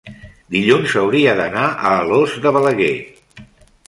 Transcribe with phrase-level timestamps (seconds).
[0.53, 2.91] dilluns hauria d'anar a Alòs de Balaguer.